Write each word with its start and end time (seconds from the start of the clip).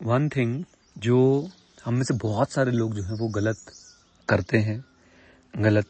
One 0.00 0.28
thing 0.28 0.62
जो 0.96 1.48
हम 1.84 1.94
में 1.94 2.02
से 2.04 2.14
बहुत 2.16 2.50
सारे 2.52 2.72
लोग 2.72 2.94
जो 2.94 3.02
हैं 3.02 3.18
वो 3.18 3.28
गलत 3.30 3.56
करते 4.28 4.58
हैं, 4.58 4.84
गलत 5.54 5.86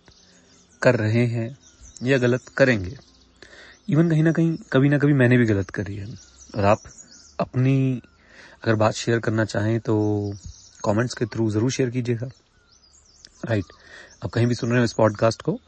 कर 0.83 0.96
रहे 0.96 1.25
हैं 1.26 1.56
या 2.03 2.19
गलत 2.19 2.49
करेंगे। 2.57 2.96
इवन 3.88 4.11
कहीं 4.11 4.23
ना 4.23 4.33
कहीं, 4.33 4.57
कभी 4.73 4.88
ना 4.88 4.99
कभी 4.99 5.12
मैंने 5.12 5.38
भी 5.38 5.46
गलत 5.46 5.71
करी 5.71 5.96
है। 5.96 6.07
और 6.57 6.65
आप 6.65 6.83
अपनी 7.41 8.03
अगर 8.62 8.75
बात 8.77 8.95
शेयर 8.95 9.19
करना 9.21 9.44
चाहें 9.44 9.78
तो 9.81 9.96
कमेंट्स 10.85 11.15
के 11.15 11.27
थ्रू 11.27 11.51
ज़रूर 11.51 11.71
शेयर 11.71 11.90
कीजिएगा। 11.90 12.31
राइट 13.47 13.72
आप 14.24 14.31
कहीं 14.31 14.47
भी 14.47 14.54
सुन 14.54 14.71
रहे 14.71 14.79
हो 14.79 14.85
इस 14.85 14.92
पॉडकास्ट 14.92 15.42
को, 15.42 15.58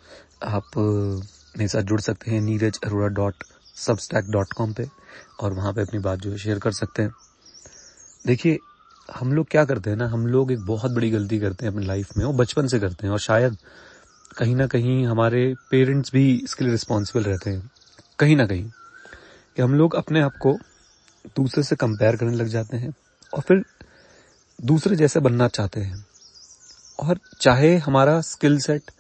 आप 0.43 0.71
मेरे 0.77 1.69
साथ 1.69 1.83
जुड़ 1.83 2.01
सकते 2.01 2.31
हैं 2.31 2.41
Neeraj 2.41 2.79
Arora 2.85 3.09
dot 3.15 3.45
Substack 3.77 4.31
dot 4.31 4.53
com 4.53 4.73
पर 4.73 4.89
और 5.41 5.53
वहाँ 5.55 5.73
पर 5.73 5.81
अपनी 5.81 5.99
बात 6.01 6.19
जो 6.19 6.31
है 6.31 6.39
शेयर 6.39 6.59
कर 6.59 6.73
सकते 6.73 7.03
हैं। 7.03 7.11
देखिए, 8.25 8.59
हम 9.09 9.33
लोग 9.33 9.47
क्या 9.51 9.65
करते 9.65 9.91
हैं 9.91 9.97
ना, 9.97 10.07
हम 10.07 10.27
लोग 10.27 10.53
एक 10.53 10.61
बहुत 10.67 10.91
बड़ी 10.91 11.11
गलती 11.11 11.39
करते 11.39 11.67
हैं 11.67 11.73
अपनी 11.73 11.87
लाइफ 11.87 12.17
में, 12.17 12.25
और 12.25 12.35
बचपन 12.35 12.67
से 12.67 12.79
करते 12.81 13.07
हैं, 13.07 13.13
और 13.13 13.19
शायद 13.19 13.57
कहीं 14.39 14.55
ना 14.57 14.67
कहीं 14.67 15.07
हमारे 15.07 15.55
पेरेंट्स 15.71 16.13
भी 16.13 16.31
इसके 16.45 16.65
लिए 16.65 16.73
रिस्पॉन्सिबल 16.73 17.25
रहते 17.25 17.51
हैं। 17.51 17.71
कहीं 18.19 18.37
ना 18.37 18.47
कहीं 18.47 18.65
कि 19.57 19.63
हम 19.63 19.75
लोग 19.75 19.95
अपने 19.95 20.21
आप 20.21 20.37
को 20.37 20.59
दूसरे 21.37 21.63
से 21.63 21.77
कंपेयर 21.77 22.17
करने 22.17 22.37
लग 22.37 22.47
जाते 22.47 22.77
हैं, 22.77 22.95
और 23.33 23.41
फिर 23.41 23.65
दूसरे 24.59 24.97
जैसे 24.97 25.21
बनना 25.21 25.49
चाहते 25.49 25.81
हैं। 25.81 26.05
और 26.99 27.19
चाहे 27.41 27.77
हमारा 27.77 28.21
स्किल 28.21 28.59
सेट 28.59 28.91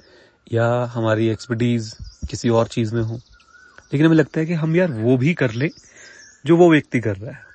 या 0.53 0.67
हमारी 0.85 1.29
एक्सपर्टीज 1.29 1.95
किसी 2.31 2.49
और 2.49 2.67
चीज़ 2.67 2.95
में 2.95 3.03
हो, 3.03 3.15
लेकिन 3.15 4.07
हमें 4.07 4.17
लगता 4.17 4.41
है 4.41 4.47
कि 4.47 4.55
हम 4.55 4.77
यार 4.77 4.93
वो 4.93 5.17
भी 5.17 5.35
कर 5.35 5.53
ले 5.53 5.71
जो 6.47 6.57
वो 6.57 6.71
व्यक्ति 6.71 7.01
कर 7.01 7.17
रहा 7.17 7.31
है। 7.31 7.52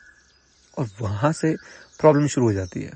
और 0.77 0.88
वहाँ 1.02 1.31
से 1.31 1.55
प्रॉब्लम 1.99 2.27
शुरू 2.27 2.48
हो 2.48 2.54
जाती 2.54 2.81
है। 2.81 2.91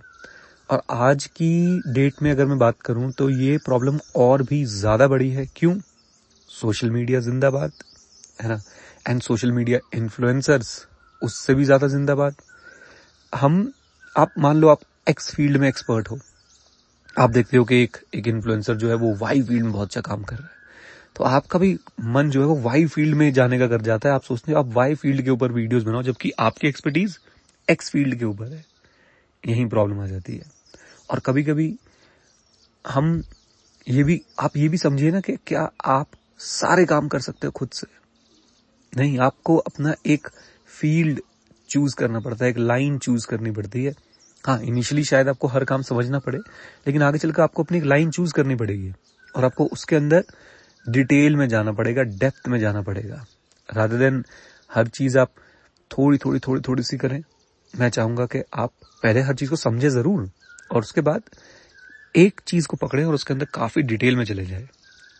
और 0.70 0.82
आज 0.92 1.26
की 1.28 1.82
डेट 1.88 2.22
में 2.22 2.32
अगर 2.32 2.46
मैं 2.46 2.58
बात 2.60 2.82
करूँ 2.82 3.12
तो 3.12 3.30
ये 3.30 3.58
प्रॉब्लम 3.58 4.00
और 4.16 4.44
भी 4.44 4.64
ज़्यादा 4.66 5.08
बड़ी 5.08 5.30
है। 5.30 5.46
क्यों? 5.56 5.76
सोशल 6.50 6.90
मीडिया 6.92 7.20
जिंदाबाद, 7.20 7.72
है 8.42 8.50
ना? 8.50 8.60
एंड 9.10 9.22
सोशल 9.22 9.52
मीडिया 9.52 9.80
इन्फ्लुएंसर्स 9.94 10.88
उससे 11.22 11.54
भी 11.54 11.64
ज़्यादा 11.66 11.88
जिंदाबाद। 11.88 12.36
हम, 13.34 13.72
आप 14.16 14.34
मान 14.38 14.58
लो, 14.58 14.68
आप 14.68 14.80
एक्स 15.10 15.34
फ़ील्ड 15.36 15.58
में 15.58 15.68
एक्सपर्ट 15.68 16.10
हो। 16.12 16.20
आप 17.20 17.30
देखते 17.30 17.58
हो 17.58 17.64
कि 17.64 17.82
एक 17.84 17.98
एक 18.16 18.28
इन्फ्लुएंसर 18.28 18.76
जो 18.76 18.90
है, 18.90 18.96
वो 18.96 19.14
वाई 19.16 19.42
फ़ील्ड 19.42 19.64
में 19.64 19.72
बहुत 19.74 19.88
अच्छा 19.88 20.02
काम 20.02 20.24
कर 20.24 20.36
रहा 20.36 20.46
है। 20.46 20.60
तो 21.16 21.24
आपका 21.24 21.60
भी 21.60 21.78
मन 22.02 22.30
जो 22.30 22.42
है, 22.42 22.46
वो 22.48 22.56
वाई 22.60 22.86
फ़ील्ड 22.86 23.16
में 23.16 23.32
जाने 23.34 23.60
का 23.60 23.68
कर 23.68 23.82
जाता 23.82 24.10
है। 24.10 24.16
आप 24.16 24.24
सोचते 24.24 24.52
हो, 24.52 24.58
आप 24.60 24.74
वाई 24.74 24.96
फ़ील्ड 24.96 25.22
के 25.22 25.30
ऊपर 25.30 25.52
वीडियोस 25.52 25.84
बनाओ, 25.84 26.04
जबकि 26.04 26.32
आपकी 26.40 26.68
एक्सपर्टीज 26.68 27.18
एक्स 27.72 27.90
फ़ील्ड 27.90 28.16
के 28.16 28.26
ऊपर 28.26 28.46
है, 28.46 28.66
यही 29.48 29.66
प्रॉब्लम 29.66 30.00
आ 30.00 30.08
जाती 30.08 30.36
है। 30.36 30.44
और 31.10 31.20
कभी 31.20 31.44
कभी 31.44 31.76
हम 32.88 33.24
ये 33.90 34.04
भी, 34.04 34.22
आप 34.40 34.58
ये 34.58 34.70
भी 34.70 34.78
समझिए 34.78 35.12
ना 35.12 35.20
कि 35.20 35.38
क्या 35.48 35.72
आप 35.86 36.08
सारे 36.40 36.86
काम 36.86 37.08
कर 37.08 37.20
सकते 37.20 37.48
हो 37.48 37.52
खुद 37.52 37.70
से। 37.70 37.88
नहीं, 38.98 39.20
आपको 39.20 39.58
अपना 39.58 39.94
एक 40.06 40.28
फ़ील्ड 40.68 41.22
चूज़ 41.70 41.96
करना 41.96 42.20
पड़ता 42.20 42.46
है, 42.46 42.52
एक 42.52 42.58
लाइन 42.58 42.98
चूज़ 42.98 43.28
करनी 43.28 43.52
पड़ती 43.52 43.84
है। 43.84 43.94
हाँ 44.48 44.62
इनिशियली 44.62 45.04
शायद 45.04 45.30
आपको 45.30 45.48
हर 45.48 45.64
काम 45.64 45.82
समझना 45.82 46.20
पड़े, 46.20 46.38
लेकिन 46.88 47.04
आगे 47.04 47.18
चलकर 47.18 47.42
आपको 47.42 47.64
अपनी 47.64 47.78
एक 47.78 47.84
लाइन 47.84 48.12
चूज़ 48.12 48.34
करनी 48.34 48.56
पड़ेगी। 48.56 48.94
और 49.36 49.46
आपको 49.46 49.66
उसके 49.66 49.96
अंदर 49.96 50.24
डिटेल 50.90 51.36
में 51.36 51.48
जाना 51.48 51.72
पड़ेगा 51.72 52.02
डेप्थ 52.02 52.48
में 52.48 52.60
जाना 52.60 52.82
पड़ेगा। 52.82 53.26
राधर 53.74 53.98
देन 53.98 54.26
हर 54.74 54.88
चीज़ 54.88 55.18
आप 55.18 55.32
थोड़ी 55.92 56.18
थोड़ी 56.18 56.40
थोड़ी 56.40 56.62
थोड़ी 56.62 56.84
सी 56.84 56.98
करें 56.98 57.22
मैं 57.74 57.90
चाहूँगा 57.90 58.26
कि 58.26 58.42
आप 58.54 58.72
पहले 59.04 59.22
हर 59.22 59.36
चीज़ 59.36 59.50
को 59.50 59.56
समझे 59.56 59.90
ज़रूर 59.90 60.30
और 60.72 60.82
उसके 60.82 61.02
बाद 61.02 61.22
एक 62.16 62.42
चीज़ 62.48 62.68
को 62.68 62.78
पकड़े 62.78 63.04
और 63.04 63.14
उसके 63.14 63.34
अंदर 63.34 63.46
काफ़ी 63.54 63.82
डिटेल 63.82 64.16
में 64.16 64.24
चले 64.26 64.46
जाए। 64.46 64.68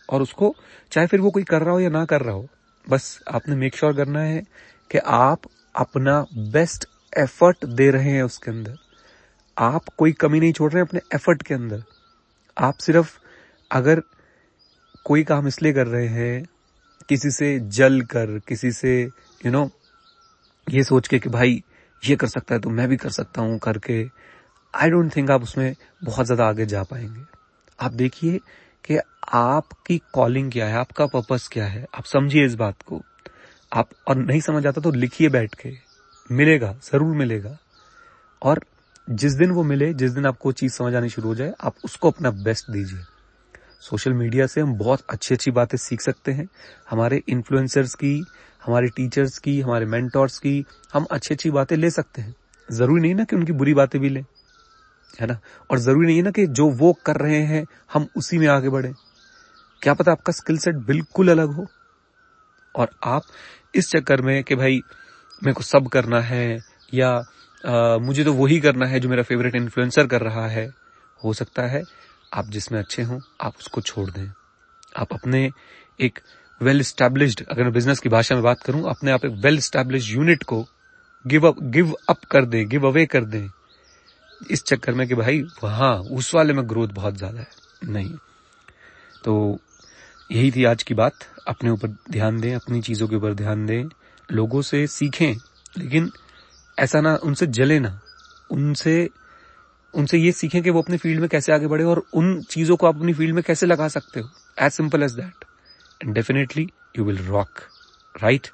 और 0.08 0.22
उसको 0.22 0.54
चाहे 0.92 1.06
फिर 1.06 1.20
वो 1.20 1.30
कोई 1.30 1.42
कर 1.42 1.62
रहा 1.62 1.74
हो 1.74 1.80
या 1.80 1.88
ना 1.88 2.04
कर 2.04 2.20
रहा 2.20 2.34
हो 2.34 2.48
बस 2.86 3.18
आपने 3.28 3.56
मेक 3.56 3.76
श्योर 3.76 3.92
sure 3.92 4.04
करना 4.04 4.20
है 4.20 4.42
कि 4.90 4.98
आप 4.98 5.42
अपना 5.74 6.20
बेस्ट 6.52 6.84
एफर्ट 7.18 7.64
दे 7.66 7.90
रहे 7.90 8.10
हैं 8.10 8.22
उसके 8.22 8.50
अंदर। 8.50 8.76
आप 9.56 9.88
कोई 9.98 10.12
कमी 10.12 10.40
नहीं 10.40 10.52
छोड़ 10.52 10.72
रहे 10.72 10.80
हैं 10.80 10.88
अपने 10.88 11.00
एफर्ट 11.14 11.42
के 11.42 11.54
अंदर। 11.54 11.82
आप 12.56 12.78
सिर्फ़ 12.78 13.18
अगर 13.70 14.02
कोई 15.04 15.24
काम 15.24 15.48
इसलिए 15.48 15.72
कर 15.72 15.86
रहे 15.86 16.06
हैं 16.06 16.44
किसी 17.08 17.30
से 17.30 17.58
जल 17.70 18.00
कर 18.02 18.38
किसी 18.38 18.72
से 18.72 19.00
यू 19.00 19.42
you 19.42 19.52
नो 19.52 19.64
know, 19.64 19.70
ये 20.66 20.82
सोच 20.84 21.08
के 21.08 21.18
कि 21.18 21.28
भाई 21.28 21.62
ये 22.02 22.16
कर 22.16 22.26
सकता 22.26 22.54
है 22.54 22.60
तो 22.60 22.70
मैं 22.70 22.88
भी 22.88 22.96
कर 22.96 23.10
सकता 23.10 23.42
हूँ 23.42 23.58
करके। 23.58 24.02
आई 24.74 24.90
डोंट 24.90 25.16
थिंक 25.16 25.30
आप 25.30 25.42
उसमें 25.42 25.74
बहुत 26.04 26.26
ज़्यादा 26.26 26.46
आगे 26.46 26.66
जा 26.66 26.82
पाएँगे। 26.82 27.24
आप 27.78 27.92
देखिए 27.92 28.40
कि 28.84 28.98
आपकी 29.32 30.00
कॉलिंग 30.12 30.50
क्या 30.52 30.66
है, 30.66 30.74
आपका 30.74 31.06
पर्पस 31.06 31.48
क्या 31.52 31.66
है। 31.66 31.86
आप 31.94 32.04
समझिए 32.04 32.44
इस 32.46 32.54
बात 32.54 32.82
को। 32.82 33.00
आप 33.72 33.88
और 34.08 34.16
नहीं 34.16 34.40
समझ 34.40 34.66
आता 34.66 34.80
तो 34.80 34.90
लिखिए 34.90 35.28
बैठ 35.28 35.54
के। 35.54 35.72
मिलेगा, 36.30 36.74
ज़रूर 36.92 37.16
मिलेगा। 37.16 37.56
और 38.42 38.60
जिस 39.10 39.32
दिन 39.32 39.50
वो 39.50 39.62
मिले, 39.62 39.92
जिस 39.94 40.10
दिन 40.10 40.26
आपको 40.26 40.52
चीज़ 40.52 40.72
समझ 40.72 40.94
आनी 40.94 41.08
शुरू 41.08 41.28
हो 41.28 41.34
जाए, 41.34 41.52
आप 41.60 41.74
उसको 41.84 42.10
अपना 42.10 42.30
बेस्ट 42.30 42.70
दीजिए। 42.70 43.00
सोशल 43.82 44.12
मीडिया 44.12 44.46
से 44.46 44.60
हम 44.60 44.74
बहुत 44.74 45.00
अच्छी 45.10 45.34
अच्छी 45.34 45.50
बातें 45.50 45.78
सीख 45.78 46.00
सकते 46.00 46.32
हैं। 46.32 46.48
हमारे 46.90 47.22
इन्फ्लुएंसर्स 47.28 47.94
की 47.94 48.24
हमारे 48.66 48.88
टीचर्स 48.88 49.38
की 49.38 49.60
हमारे 49.60 49.86
मेंटोर्स 49.86 50.38
की 50.38 50.64
हम 50.94 51.06
अच्छी 51.10 51.34
अच्छी 51.34 51.50
बातें 51.50 51.76
ले 51.76 51.90
सकते 51.90 52.22
हैं। 52.22 52.34
ज़रूरी 52.68 53.00
नहीं 53.02 53.14
ना 53.14 53.24
कि 53.24 53.36
उनकी 53.36 53.52
बुरी 53.52 53.74
बातें 53.74 54.00
भी 54.00 54.08
लें 54.08 54.24
है 55.20 55.26
ना? 55.26 55.38
और 55.70 55.78
ज़रूरी 55.78 56.06
नहीं 56.06 56.16
है 56.16 56.22
ना 56.22 56.30
कि 56.30 56.46
जो 56.46 56.68
वो 56.70 56.92
कर 57.06 57.16
रहे 57.16 57.42
हैं 57.42 57.64
हम 57.92 58.06
उसी 58.16 58.38
में 58.38 58.46
आगे 58.46 58.68
बढ़े। 58.68 58.92
क्या 59.82 59.94
पता 59.94 60.12
आपका 60.12 60.32
स्किल 60.32 60.58
सेट 60.58 60.74
बिल्कुल 60.74 61.30
अलग 61.30 61.48
हो? 61.48 61.66
और 62.76 62.90
आप 63.04 63.22
इस 63.74 63.90
चक्कर 63.90 64.22
में 64.22 64.42
कि 64.44 64.54
भाई 64.54 64.80
मेरे 65.42 65.52
को 65.52 65.62
सब 65.62 65.88
करना 65.88 66.20
है 66.20 66.60
या 66.94 67.10
आ, 67.66 67.98
मुझे 67.98 68.24
तो 68.24 68.32
वही 68.32 68.60
करना 68.60 68.86
है 68.86 69.00
जो 69.00 69.08
मेरा 69.08 69.22
फेवरेट 69.22 69.54
इन्फ्लुएंसर 69.54 70.06
कर 70.06 70.20
रहा 70.20 70.46
है 70.48 70.66
हो 71.24 71.32
सकता 71.32 71.62
है 71.62 71.82
आप 72.32 72.46
जिसमें 72.46 72.78
अच्छे 72.78 73.02
हों, 73.02 73.20
आप 73.40 73.54
उसको 73.58 73.80
छोड़ 73.80 74.10
दें। 74.10 74.32
आप 74.96 75.12
अपने 75.12 75.50
एक 76.00 76.18
वेल 76.62 76.82
स्टैब्लिश्ड 76.82 77.46
अगर 77.46 77.62
मैं 77.62 77.72
बिज़नेस 77.72 77.98
की 77.98 78.08
भाषा 78.08 78.34
में 78.34 78.44
बात 78.44 78.62
करूँ, 78.62 78.90
अपने 78.90 79.10
आप 79.10 79.24
एक 79.24 79.32
वेल 79.32 79.58
स्टैब्लिश 79.58 80.10
यूनिट 80.10 80.42
को 80.42 80.66
गिव 81.26 81.48
अप 81.48 81.62
गिव 81.62 81.94
अप 82.08 82.24
कर 82.24 82.44
दें 82.44 82.68
गिव 82.68 82.86
अवे 82.86 83.06
कर 83.06 83.24
दें। 83.24 83.48
इस 84.50 84.64
चक्कर 84.64 84.94
में 84.94 85.08
कि 85.08 85.14
भाई, 85.14 85.42
वहाँ, 85.62 85.98
उस 85.98 86.34
वाले 86.34 86.52
में 86.52 86.68
ग्रोथ 86.68 86.88
बहुत 86.88 87.14
ज़्यादा 87.14 87.40
है। 87.40 87.48
नहीं। 87.84 88.14
तो 89.24 89.58
यही 90.32 90.50
थी 90.50 90.64
आज 90.64 90.82
की 90.82 90.94
बात। 90.94 91.14
अपने 91.48 91.70
ऊपर 91.70 91.88
ध्यान 92.10 92.40
दें, 92.40 92.54
अपनी 92.54 92.80
चीज़ों 92.82 93.08
के 93.08 93.16
ऊपर 93.16 93.34
ध्यान 93.34 93.66
दें। 93.66 93.88
लोगों 94.32 94.62
से 94.62 94.86
सीखें, 94.86 95.34
लेकिन 95.78 96.10
ऐसा 96.78 97.00
ना, 97.00 97.14
उनसे 97.14 97.46
जले 97.46 97.80
ना। 97.80 98.00
उनसे 98.50 99.10
उनसे 99.94 100.18
ये 100.18 100.32
सीखें 100.32 100.62
कि 100.62 100.70
वो 100.70 100.82
अपने 100.82 100.96
फ़ील्ड 100.96 101.20
में 101.20 101.28
कैसे 101.28 101.52
आगे 101.52 101.66
बढ़े 101.66 101.84
और 101.84 102.02
उन 102.14 102.40
चीज़ों 102.50 102.76
को 102.76 102.86
आप 102.86 102.96
अपनी 102.96 103.12
फ़ील्ड 103.14 103.34
में 103.34 103.42
कैसे 103.46 103.66
लगा 103.66 103.88
सकते 103.88 104.20
हो। 104.20 104.28
As 104.58 104.72
simple 104.72 105.02
as 105.02 105.12
that 105.12 105.44
and 106.00 106.14
definitely 106.14 106.68
you 106.98 107.04
will 107.04 107.18
rock 107.26 107.60
right 108.14 108.48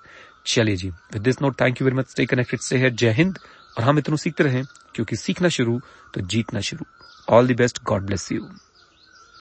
चलिए 0.47 0.77
जी 0.77 0.91
with 0.91 1.23
this 1.23 1.41
note 1.43 1.61
thank 1.61 1.81
you 1.81 1.85
very 1.87 1.97
much 1.97 2.11
stay 2.11 2.27
connected 2.27 2.61
से 2.61 2.79
है 2.79 2.91
जय 2.93 3.13
हिंद 3.13 3.39
और 3.79 3.85
हम 3.85 3.99
इतना 3.99 4.17
सीखते 4.17 4.45
रहें, 4.45 4.65
क्योंकि 4.95 5.17
सीखना 5.17 5.49
शुरू 5.49 5.81
तो 6.15 6.21
जीतना 6.23 6.61
शुरू. 6.61 6.85
All 7.29 7.49
the 7.49 7.57
best 7.57 7.83
God 7.85 8.03
bless 8.03 8.31
you 8.33 8.49